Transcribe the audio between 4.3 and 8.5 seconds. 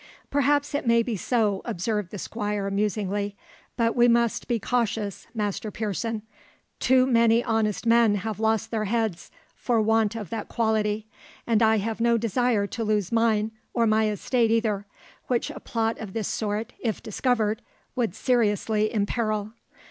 be cautious, Master Pearson; too many honest men have